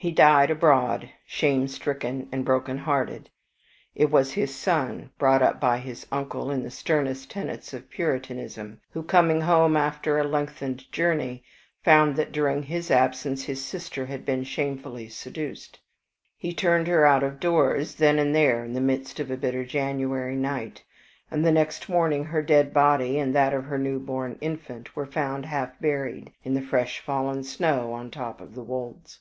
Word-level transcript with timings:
He 0.00 0.12
died 0.12 0.48
abroad, 0.48 1.10
shame 1.26 1.66
stricken 1.66 2.28
and 2.30 2.44
broken 2.44 2.78
hearted. 2.78 3.30
It 3.96 4.12
was 4.12 4.34
his 4.34 4.54
son, 4.54 5.10
brought 5.18 5.42
up 5.42 5.58
by 5.60 5.78
his 5.78 6.06
uncle 6.12 6.52
in 6.52 6.62
the 6.62 6.70
sternest 6.70 7.32
tenets 7.32 7.74
of 7.74 7.90
Puritanism, 7.90 8.80
who, 8.92 9.02
coming 9.02 9.40
home 9.40 9.76
after 9.76 10.16
a 10.16 10.22
lengthened 10.22 10.84
journey, 10.92 11.42
found 11.82 12.14
that 12.14 12.30
during 12.30 12.62
his 12.62 12.92
absence 12.92 13.46
his 13.46 13.60
sister 13.64 14.06
had 14.06 14.24
been 14.24 14.44
shamefully 14.44 15.08
seduced. 15.08 15.80
He 16.36 16.54
turned 16.54 16.86
her 16.86 17.04
out 17.04 17.24
of 17.24 17.40
doors, 17.40 17.96
then 17.96 18.20
and 18.20 18.32
there, 18.32 18.64
in 18.64 18.74
the 18.74 18.80
midst 18.80 19.18
of 19.18 19.32
a 19.32 19.36
bitter 19.36 19.64
January 19.64 20.36
night, 20.36 20.84
and 21.28 21.44
the 21.44 21.50
next 21.50 21.88
morning 21.88 22.26
her 22.26 22.40
dead 22.40 22.72
body 22.72 23.18
and 23.18 23.34
that 23.34 23.52
of 23.52 23.64
her 23.64 23.78
new 23.78 23.98
born 23.98 24.38
infant 24.40 24.94
were 24.94 25.06
found 25.06 25.46
half 25.46 25.76
buried 25.80 26.32
in 26.44 26.54
the 26.54 26.62
fresh 26.62 27.00
fallen 27.00 27.42
snow 27.42 27.92
on 27.92 28.04
the 28.04 28.10
top 28.12 28.40
of 28.40 28.54
the 28.54 28.62
wolds. 28.62 29.18